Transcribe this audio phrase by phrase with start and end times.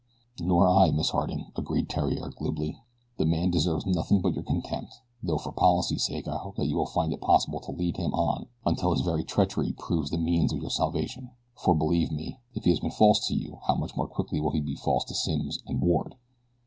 [0.39, 2.81] "Nor I, Miss Harding," agreed Theriere glibly.
[3.19, 6.75] "The man deserves nothing but your contempt, though for policy's sake I hope that you
[6.75, 10.53] will find it possible to lead him on until his very treachery proves the means
[10.53, 13.95] of your salvation, for believe me, if he has been false to you how much
[13.95, 16.15] more quickly will he be false to Simms and Ward!